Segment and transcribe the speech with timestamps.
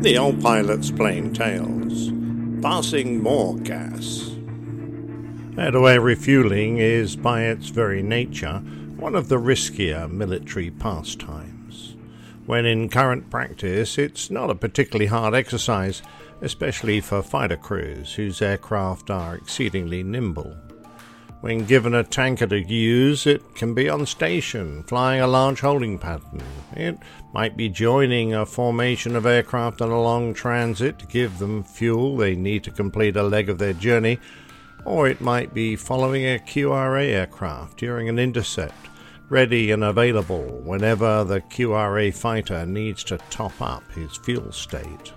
[0.00, 2.12] The old pilot's plain tales.
[2.62, 4.30] Passing more gas.
[5.58, 8.62] Airway refueling is, by its very nature,
[8.96, 11.96] one of the riskier military pastimes.
[12.46, 16.00] When in current practice, it's not a particularly hard exercise,
[16.42, 20.56] especially for fighter crews whose aircraft are exceedingly nimble.
[21.40, 25.96] When given a tanker to use, it can be on station, flying a large holding
[25.96, 26.42] pattern.
[26.72, 26.98] It
[27.32, 32.16] might be joining a formation of aircraft on a long transit to give them fuel
[32.16, 34.18] they need to complete a leg of their journey,
[34.84, 38.88] or it might be following a QRA aircraft during an intercept,
[39.28, 45.12] ready and available whenever the QRA fighter needs to top up his fuel state.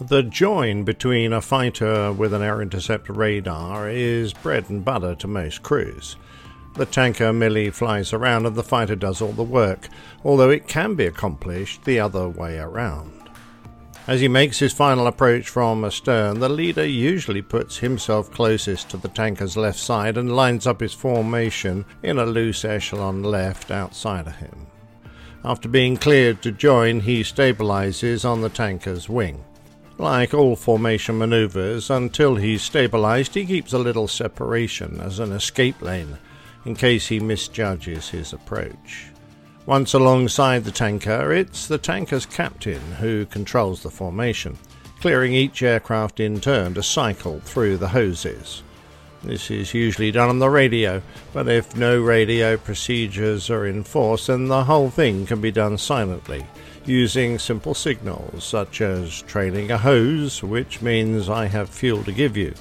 [0.00, 5.28] The join between a fighter with an air interceptor radar is bread and butter to
[5.28, 6.16] most crews.
[6.74, 9.88] The tanker merely flies around and the fighter does all the work,
[10.24, 13.30] although it can be accomplished the other way around.
[14.08, 18.96] As he makes his final approach from astern, the leader usually puts himself closest to
[18.96, 24.26] the tanker's left side and lines up his formation in a loose echelon left outside
[24.26, 24.66] of him.
[25.44, 29.44] After being cleared to join, he stabilizes on the tanker's wing.
[29.98, 35.80] Like all formation maneuvers, until he's stabilized, he keeps a little separation as an escape
[35.80, 36.18] lane
[36.64, 39.06] in case he misjudges his approach.
[39.66, 44.58] Once alongside the tanker, it's the tanker's captain who controls the formation,
[45.00, 48.62] clearing each aircraft in turn to cycle through the hoses.
[49.24, 51.00] This is usually done on the radio,
[51.32, 55.78] but if no radio procedures are in force, then the whole thing can be done
[55.78, 56.46] silently
[56.86, 62.36] using simple signals such as trailing a hose, which means I have fuel to give
[62.36, 62.54] you.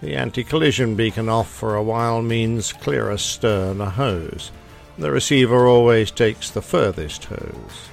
[0.00, 4.52] The anti collision beacon off for a while means clear astern a hose.
[4.96, 7.88] The receiver always takes the furthest hose.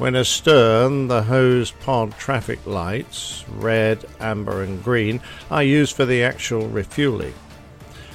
[0.00, 5.20] When astern, the hose pod traffic lights, red, amber, and green,
[5.50, 7.34] are used for the actual refueling.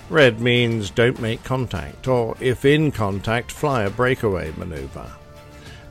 [0.09, 5.11] Red means don't make contact, or if in contact, fly a breakaway maneuver.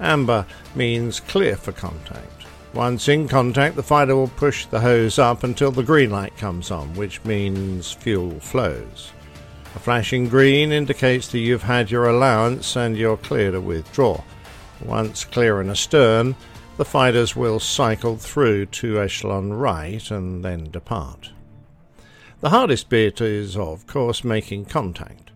[0.00, 2.44] Amber means clear for contact.
[2.72, 6.72] Once in contact, the fighter will push the hose up until the green light comes
[6.72, 9.12] on, which means fuel flows.
[9.76, 14.20] A flashing green indicates that you've had your allowance and you're clear to withdraw.
[14.84, 16.34] Once clear and astern,
[16.76, 21.30] the fighters will cycle through to echelon right and then depart.
[22.40, 25.30] The hardest bit is, of course, making contact.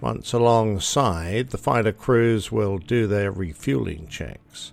[0.00, 4.72] Once alongside, the fighter crews will do their refueling checks.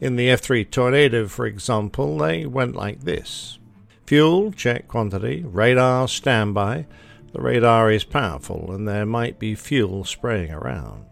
[0.00, 3.58] In the F 3 Tornado, for example, they went like this
[4.06, 6.86] Fuel, check quantity, radar, standby.
[7.32, 11.04] The radar is powerful and there might be fuel spraying around.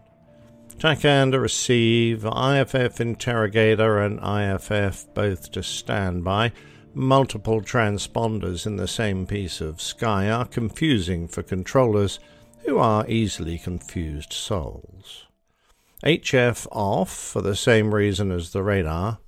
[0.79, 6.53] TACAN to receive, IFF interrogator and IFF both to standby.
[6.93, 12.21] Multiple transponders in the same piece of sky are confusing for controllers
[12.63, 15.27] who are easily confused souls.
[16.05, 19.19] HF off for the same reason as the radar.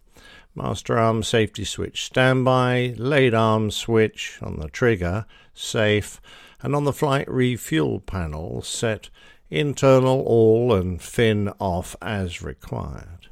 [0.55, 6.21] Master arm safety switch standby, late arm switch on the trigger, safe,
[6.61, 9.09] and on the flight refuel panel set
[9.51, 13.27] internal all and fin off as required.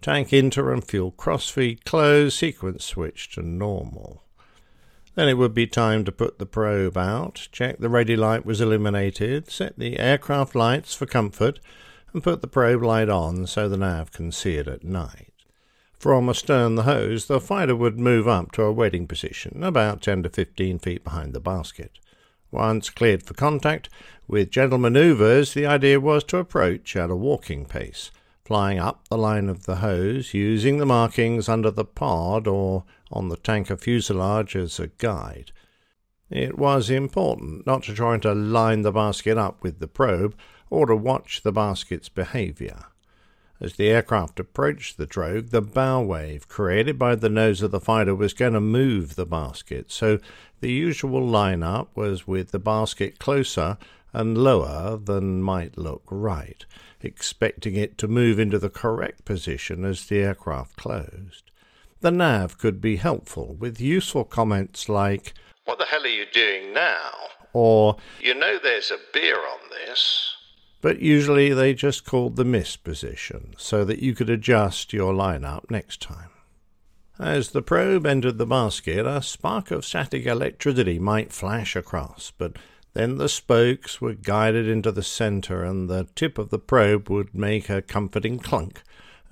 [0.00, 4.22] Tank inter and fuel crossfeed closed, sequence switch to normal.
[5.16, 8.60] Then it would be time to put the probe out, check the ready light was
[8.60, 11.58] illuminated, set the aircraft lights for comfort,
[12.12, 15.32] and put the probe light on so the nav can see it at night.
[15.98, 20.22] From astern the hose, the fighter would move up to a waiting position, about 10
[20.22, 21.98] to 15 feet behind the basket.
[22.50, 23.88] Once cleared for contact,
[24.26, 28.10] with gentle manoeuvres, the idea was to approach at a walking pace,
[28.44, 33.28] flying up the line of the hose, using the markings under the pod or on
[33.28, 35.52] the tanker fuselage as a guide.
[36.30, 40.34] It was important not to try to line the basket up with the probe
[40.70, 42.84] or to watch the basket's behavior.
[43.60, 47.80] As the aircraft approached the drogue, the bow wave created by the nose of the
[47.80, 50.18] fighter was going to move the basket, so
[50.60, 53.78] the usual line-up was with the basket closer
[54.12, 56.64] and lower than might look right
[57.02, 61.50] expecting it to move into the correct position as the aircraft closed.
[62.00, 65.34] The nav could be helpful with useful comments like,
[65.64, 67.10] What the hell are you doing now?
[67.52, 70.36] or You know there's a beer on this.
[70.80, 75.70] But usually they just called the miss position so that you could adjust your lineup
[75.70, 76.30] next time.
[77.18, 82.56] As the probe entered the basket, a spark of static electricity might flash across, but
[82.94, 87.34] then the spokes were guided into the centre, and the tip of the probe would
[87.34, 88.82] make a comforting clunk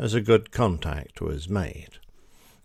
[0.00, 1.99] as a good contact was made.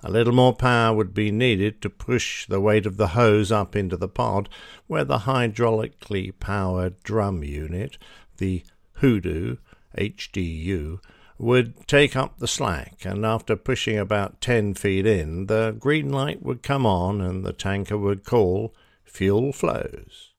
[0.03, 3.75] A little more power would be needed to push the weight of the hose up
[3.75, 4.49] into the pod,
[4.87, 7.99] where the hydraulically powered drum unit,
[8.41, 8.63] the
[8.95, 9.57] Hoodoo
[9.97, 10.99] HDU,
[11.37, 16.43] would take up the slack, and after pushing about ten feet in, the green light
[16.43, 20.33] would come on and the tanker would call, Fuel flows.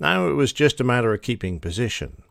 [0.00, 2.22] Now it was just a matter of keeping position.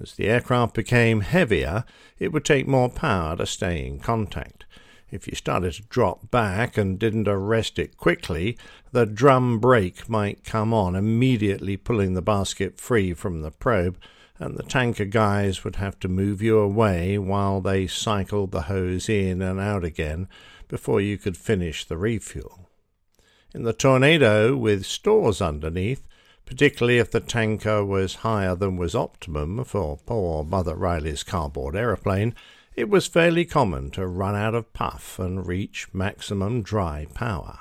[0.00, 1.84] As the aircraft became heavier,
[2.18, 4.64] it would take more power to stay in contact.
[5.10, 8.58] If you started to drop back and didn't arrest it quickly,
[8.92, 13.98] the drum brake might come on, immediately pulling the basket free from the probe,
[14.38, 19.08] and the tanker guys would have to move you away while they cycled the hose
[19.08, 20.28] in and out again
[20.68, 22.68] before you could finish the refuel.
[23.54, 26.06] In the tornado, with stores underneath,
[26.44, 32.34] particularly if the tanker was higher than was optimum for poor Mother Riley's cardboard aeroplane,
[32.76, 37.60] it was fairly common to run out of puff and reach maximum dry power.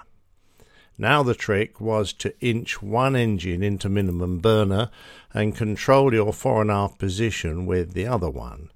[0.98, 4.90] Now the trick was to inch one engine into minimum burner
[5.34, 8.72] and control your fore and aft position with the other one.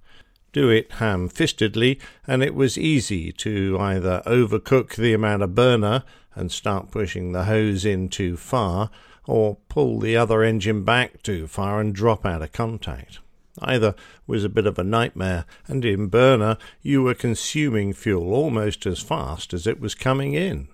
[0.54, 6.04] Do it ham fistedly, and it was easy to either overcook the amount of burner
[6.36, 8.92] and start pushing the hose in too far,
[9.26, 13.20] or pull the other engine back too far and drop out of contact.
[13.60, 13.96] Either
[14.28, 19.00] was a bit of a nightmare, and in burner you were consuming fuel almost as
[19.00, 20.68] fast as it was coming in.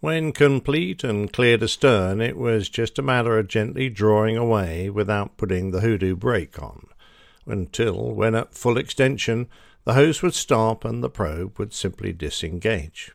[0.00, 5.38] When complete and cleared astern, it was just a matter of gently drawing away without
[5.38, 6.88] putting the hoodoo brake on,
[7.46, 9.48] until, when at full extension,
[9.84, 13.12] the hose would stop and the probe would simply disengage.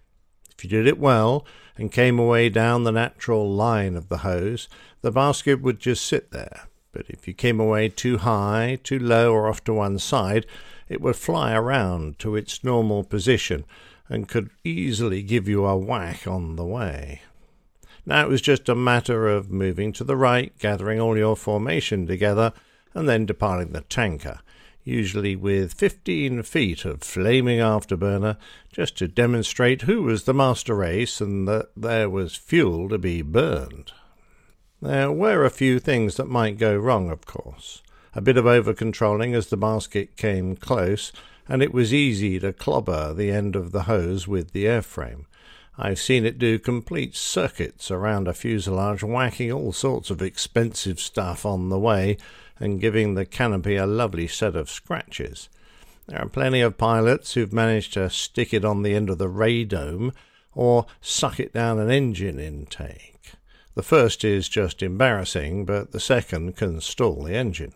[0.58, 1.46] If you did it well
[1.78, 4.68] and came away down the natural line of the hose,
[5.02, 6.68] the basket would just sit there.
[6.92, 10.48] But if you came away too high, too low, or off to one side,
[10.90, 13.66] it would fly around to its normal position
[14.12, 17.22] and could easily give you a whack on the way.
[18.06, 22.06] Now it was just a matter of moving to the right, gathering all your formation
[22.06, 22.52] together,
[22.94, 24.40] and then departing the tanker,
[24.84, 28.36] usually with fifteen feet of flaming afterburner,
[28.74, 33.22] just to demonstrate who was the master race and that there was fuel to be
[33.22, 33.94] burned.
[34.82, 37.82] There were a few things that might go wrong, of course.
[38.14, 41.14] A bit of over controlling as the basket came close,
[41.52, 45.26] and it was easy to clobber the end of the hose with the airframe.
[45.78, 51.46] I've seen it do complete circuits around a fuselage, whacking all sorts of expensive stuff
[51.46, 52.16] on the way
[52.58, 55.50] and giving the canopy a lovely set of scratches.
[56.08, 59.28] There are plenty of pilots who've managed to stick it on the end of the
[59.28, 60.14] radome
[60.54, 63.34] or suck it down an engine intake.
[63.76, 67.74] The first is just embarrassing, but the second can stall the engine.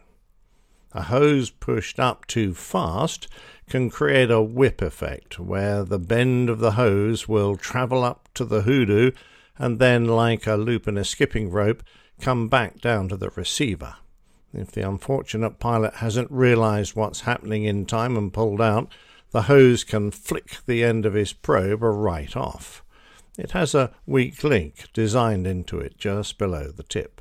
[0.96, 3.28] A hose pushed up too fast
[3.68, 8.46] can create a whip effect where the bend of the hose will travel up to
[8.46, 9.12] the hoodoo
[9.58, 11.84] and then, like a loop in a skipping rope,
[12.22, 13.96] come back down to the receiver.
[14.54, 18.90] If the unfortunate pilot hasn't realized what's happening in time and pulled out,
[19.32, 22.86] the hose can flick the end of his probe right off.
[23.38, 27.20] It has a weak link designed into it just below the tip.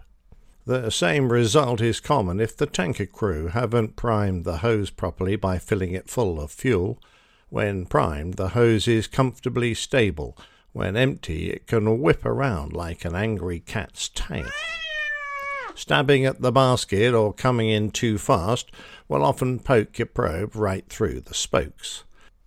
[0.67, 5.59] The same result is common if the tanker crew haven't primed the hose properly by
[5.59, 6.99] filling it full of fuel.
[7.51, 10.39] When primed, the hose is comfortably stable.
[10.73, 14.49] When empty, it can whip around like an angry cat's tail.
[15.75, 18.71] Stabbing at the basket or coming in too fast
[19.07, 22.05] will often poke your probe right through the spokes.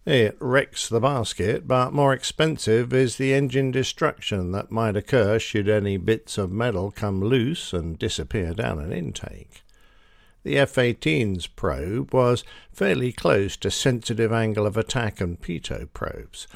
[0.08, 5.68] It wrecks the basket, but more expensive is the engine destruction that might occur should
[5.68, 9.66] any bits of metal come loose and disappear down an intake.
[10.44, 16.48] The F 18's probe was fairly close to sensitive angle of attack and pitot probes.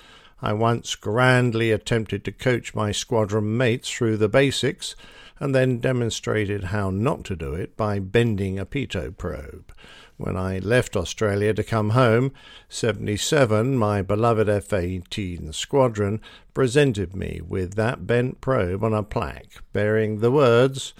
[0.41, 4.95] I once grandly attempted to coach my squadron mates through the basics
[5.41, 9.73] and then demonstrated how not to do it by bending a pitot probe.
[10.21, 12.31] When I left Australia to come home,
[12.69, 16.21] 77, my beloved F 18 squadron,
[16.53, 20.93] presented me with that bent probe on a plaque bearing the words,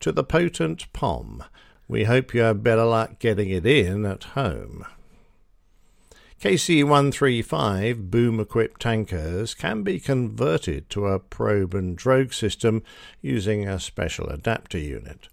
[0.00, 1.42] To the potent POM,
[1.88, 4.84] we hope you have better luck getting it in at home.
[6.38, 12.82] KC 135 boom equipped tankers can be converted to a probe and drogue system
[13.22, 15.28] using a special adapter unit.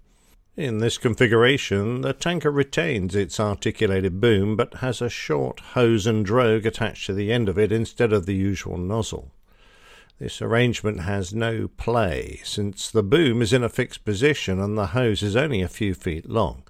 [0.55, 6.23] In this configuration, the tanker retains its articulated boom but has a short hose and
[6.23, 9.31] drogue attached to the end of it instead of the usual nozzle.
[10.19, 14.87] This arrangement has no play, since the boom is in a fixed position and the
[14.87, 16.61] hose is only a few feet long.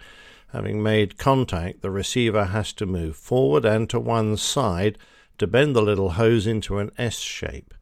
[0.54, 4.98] Having made contact, the receiver has to move forward and to one side
[5.40, 7.74] to bend the little hose into an S shape.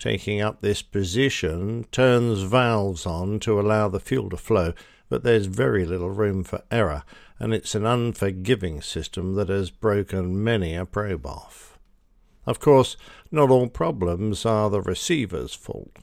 [0.00, 4.74] Taking up this position turns valves on to allow the fuel to flow,
[5.08, 7.04] but there's very little room for error,
[7.38, 11.78] and it's an unforgiving system that has broken many a probe off.
[12.46, 12.96] Of course,
[13.30, 15.96] not all problems are the receiver's fault.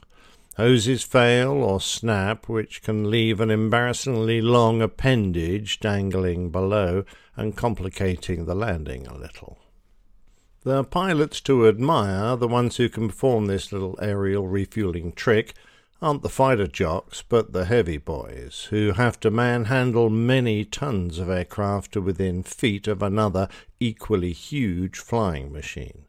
[0.56, 7.04] Hoses fail or snap, which can leave an embarrassingly long appendage dangling below
[7.36, 9.58] and complicating the landing a little.
[10.64, 15.54] The pilots to admire, the ones who can perform this little aerial refueling trick,
[16.02, 21.30] aren't the fighter jocks, but the heavy boys, who have to manhandle many tons of
[21.30, 26.04] aircraft to within feet of another equally huge flying machine.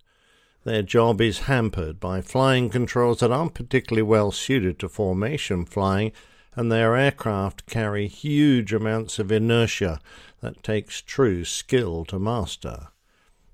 [0.63, 6.11] Their job is hampered by flying controls that aren't particularly well suited to formation flying,
[6.55, 9.99] and their aircraft carry huge amounts of inertia
[10.41, 12.87] that takes true skill to master.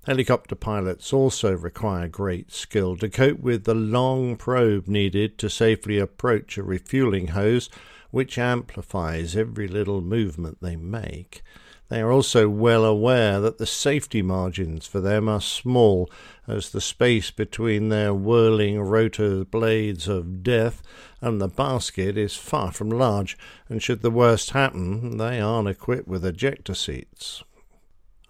[0.06, 5.98] Helicopter pilots also require great skill to cope with the long probe needed to safely
[5.98, 7.68] approach a refueling hose,
[8.10, 11.42] which amplifies every little movement they make.
[11.90, 16.10] They are also well aware that the safety margins for them are small,
[16.48, 20.82] as the space between their whirling rotor blades of death
[21.20, 23.36] and the basket is far from large,
[23.68, 27.44] and should the worst happen, they aren't equipped with ejector seats.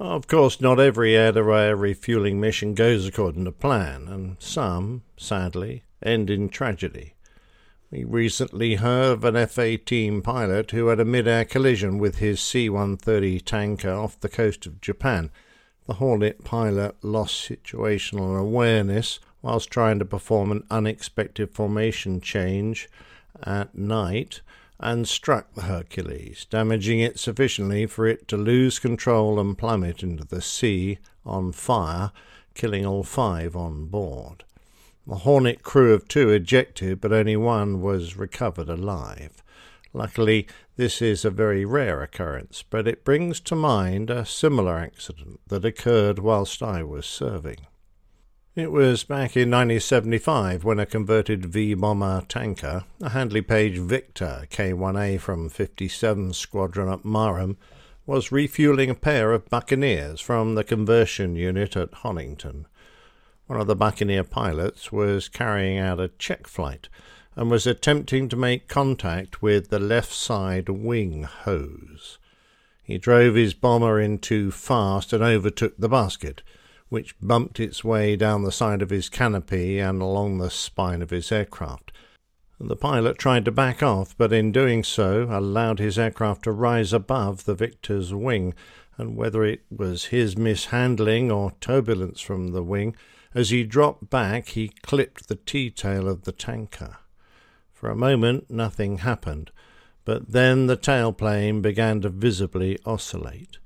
[0.01, 6.31] Of course, not every air refueling mission goes according to plan, and some, sadly, end
[6.31, 7.13] in tragedy.
[7.91, 12.17] We recently heard of an F 18 pilot who had a mid air collision with
[12.17, 15.31] his C 130 tanker off the coast of Japan.
[15.87, 22.89] The Hornet pilot lost situational awareness whilst trying to perform an unexpected formation change
[23.43, 24.41] at night
[24.81, 30.25] and struck the Hercules, damaging it sufficiently for it to lose control and plummet into
[30.25, 32.13] the sea on fire,
[32.55, 34.45] killing all five on board.
[35.07, 39.43] The Hornet crew of two ejected, but only one was recovered alive.
[39.93, 40.47] Luckily,
[40.77, 45.65] this is a very rare occurrence, but it brings to mind a similar accident that
[45.65, 47.67] occurred whilst I was serving.
[48.57, 54.45] It was back in 1975 when a converted V bomber tanker, a Handley Page Victor
[54.51, 57.59] K1A from 57 Squadron at Marham,
[58.07, 62.67] was refueling a pair of Buccaneers from the conversion unit at Honington.
[63.47, 66.89] One of the Buccaneer pilots was carrying out a check flight
[67.37, 72.19] and was attempting to make contact with the left side wing hose.
[72.83, 76.43] He drove his bomber in too fast and overtook the basket,
[76.91, 81.11] which bumped its way down the side of his canopy and along the spine of
[81.11, 81.91] his aircraft.
[82.59, 86.93] The pilot tried to back off, but in doing so allowed his aircraft to rise
[86.93, 88.53] above the Victor's wing,
[88.99, 92.95] and whether it was his mishandling or turbulence from the wing,
[93.35, 96.99] as he dropped back, he clipped the T tail of the tanker.
[97.73, 99.53] For a moment, nothing happened,
[100.05, 103.60] but then the tailplane began to visibly oscillate.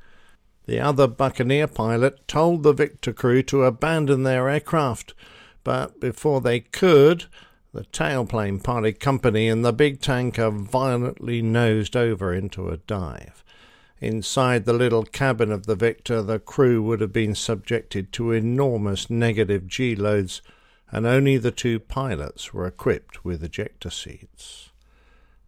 [0.67, 5.15] The other Buccaneer pilot told the Victor crew to abandon their aircraft,
[5.63, 7.27] but before they could,
[7.73, 13.45] the tailplane parted company and the big tanker violently nosed over into a dive.
[14.01, 19.11] Inside the little cabin of the Victor, the crew would have been subjected to enormous
[19.11, 20.41] negative G loads,
[20.91, 24.71] and only the two pilots were equipped with ejector seats.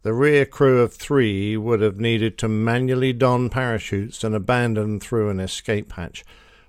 [0.03, 5.29] The rear crew of three would have needed to manually don parachutes and abandon through
[5.29, 6.23] an escape hatch.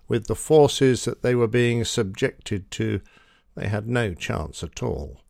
[0.08, 3.00] With the forces that they were being subjected to,
[3.54, 5.20] they had no chance at all.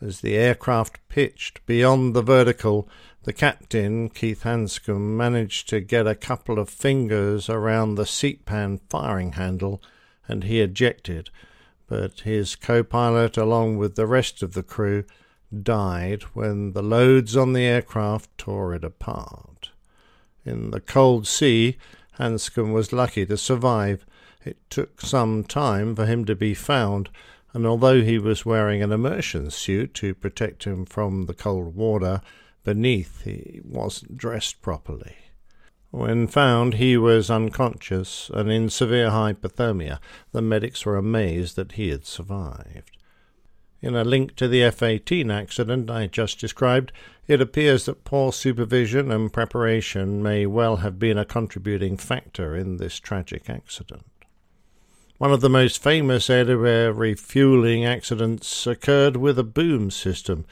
[0.00, 2.88] As the aircraft pitched beyond the vertical,
[3.24, 8.80] the captain, Keith Handscomb, managed to get a couple of fingers around the seat pan
[8.88, 9.82] firing handle
[10.28, 11.30] and he ejected,
[11.86, 15.04] but his co pilot, along with the rest of the crew,
[15.62, 19.70] died when the loads on the aircraft tore it apart.
[20.44, 21.76] In the cold sea,
[22.12, 24.06] Handscomb was lucky to survive.
[24.44, 27.10] It took some time for him to be found,
[27.52, 32.20] and although he was wearing an immersion suit to protect him from the cold water,
[32.64, 35.16] beneath he wasn't dressed properly.
[35.90, 39.98] When found, he was unconscious and in severe hypothermia.
[40.32, 42.95] The medics were amazed that he had survived.
[43.82, 46.92] In a link to the F 18 accident I just described,
[47.26, 52.78] it appears that poor supervision and preparation may well have been a contributing factor in
[52.78, 54.06] this tragic accident.
[55.18, 60.46] One of the most famous air refueling accidents occurred with a boom system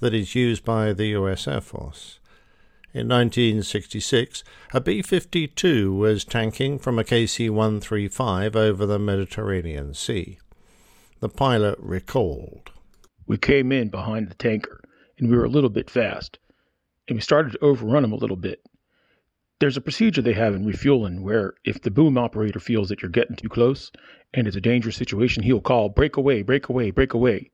[0.00, 2.18] that is used by the US Air Force.
[2.92, 4.42] In 1966,
[4.72, 10.38] a B 52 was tanking from a KC 135 over the Mediterranean Sea.
[11.18, 12.72] The pilot recalled
[13.26, 14.82] We came in behind the tanker,
[15.16, 16.38] and we were a little bit fast,
[17.08, 18.60] and we started to overrun him a little bit.
[19.58, 23.10] There's a procedure they have in refueling where if the boom operator feels that you're
[23.10, 23.90] getting too close
[24.34, 27.50] and it's a dangerous situation, he'll call break away, break away, break away.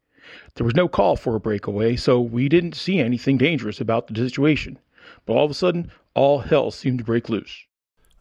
[0.57, 4.17] There was no call for a breakaway, so we didn't see anything dangerous about the
[4.17, 4.81] situation.
[5.25, 7.65] But all of a sudden, all hell seemed to break loose.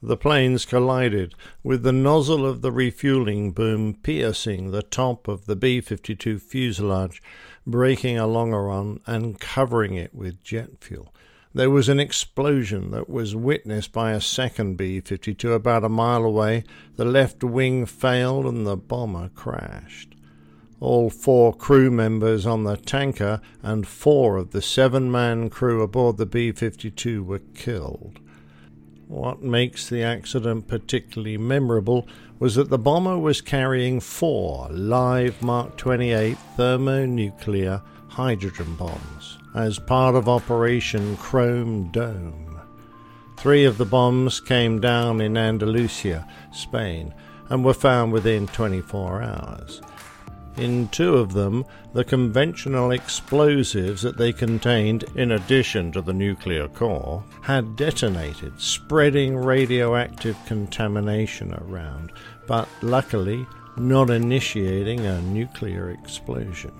[0.03, 5.55] The planes collided, with the nozzle of the refueling boom piercing the top of the
[5.55, 7.22] B 52 fuselage,
[7.67, 11.13] breaking a longeron and covering it with jet fuel.
[11.53, 16.24] There was an explosion that was witnessed by a second B 52 about a mile
[16.24, 16.63] away.
[16.96, 20.15] The left wing failed and the bomber crashed.
[20.79, 26.17] All four crew members on the tanker and four of the seven man crew aboard
[26.17, 28.20] the B 52 were killed.
[29.12, 32.08] What makes the accident particularly memorable
[32.39, 40.15] was that the bomber was carrying four live Mark 28 thermonuclear hydrogen bombs as part
[40.15, 42.62] of Operation Chrome Dome.
[43.36, 47.13] Three of the bombs came down in Andalusia, Spain,
[47.50, 49.82] and were found within 24 hours.
[50.58, 56.67] In two of them, the conventional explosives that they contained, in addition to the nuclear
[56.67, 62.12] core, had detonated, spreading radioactive contamination around,
[62.48, 66.74] but luckily not initiating a nuclear explosion.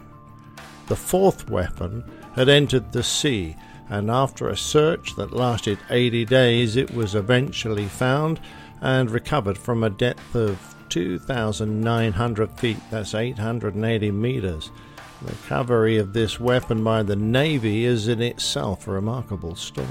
[0.88, 2.04] The fourth weapon
[2.36, 3.56] had entered the sea,
[3.90, 8.40] and after a search that lasted 80 days, it was eventually found
[8.82, 14.70] and recovered from a depth of 2,900 feet, that's 880 meters.
[15.22, 19.88] The recovery of this weapon by the Navy is in itself a remarkable story.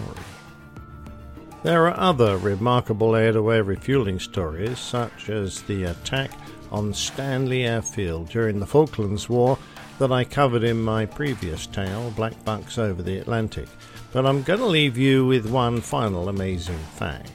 [1.63, 6.31] There are other remarkable air to air refueling stories, such as the attack
[6.71, 9.59] on Stanley Airfield during the Falklands War
[9.99, 13.69] that I covered in my previous tale, Black Bucks Over the Atlantic.
[14.13, 17.31] But I'm going to leave you with one final amazing fact.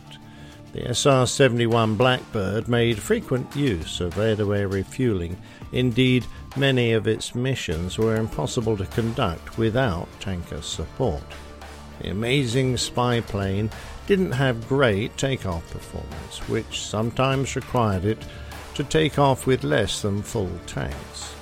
[0.75, 5.37] The SR 71 Blackbird made frequent use of air to air refueling.
[5.71, 6.25] Indeed,
[6.57, 11.23] many of its missions were impossible to conduct without tanker support.
[12.01, 13.69] The amazing spy plane
[14.05, 18.21] didn't have great takeoff performance, which sometimes required it
[18.73, 21.35] to take off with less than full tanks.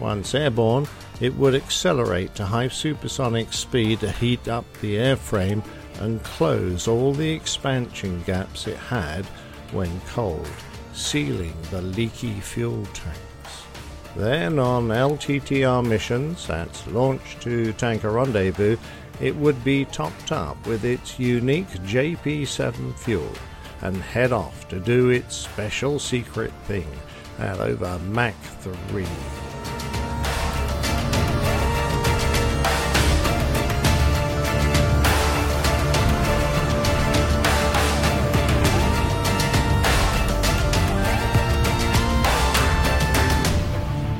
[0.00, 0.86] Once airborne,
[1.20, 5.62] it would accelerate to high supersonic speed to heat up the airframe
[6.00, 9.24] and close all the expansion gaps it had
[9.72, 10.48] when cold,
[10.92, 13.18] sealing the leaky fuel tanks.
[14.16, 18.76] Then, on LTTR missions, that's launch to tanker rendezvous,
[19.20, 23.32] it would be topped up with its unique JP7 fuel
[23.82, 26.88] and head off to do its special secret thing
[27.38, 29.06] at over Mach 3.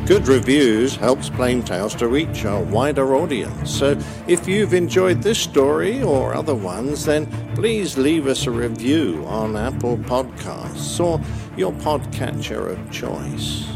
[0.09, 3.71] Good reviews helps Plain Tales to reach a wider audience.
[3.71, 9.23] So if you've enjoyed this story or other ones, then please leave us a review
[9.27, 11.21] on Apple Podcasts or
[11.59, 13.66] your podcatcher of choice.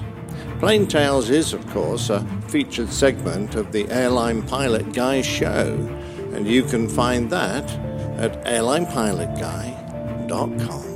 [0.58, 5.74] Plain Tales is, of course, a featured segment of the Airline Pilot Guy show,
[6.32, 7.70] and you can find that
[8.16, 10.91] at airlinepilotguy.com.